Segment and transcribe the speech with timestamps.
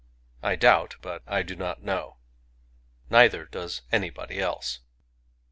[0.41, 2.17] I doubt— but I do not know.
[3.11, 4.79] Neither does anybody else.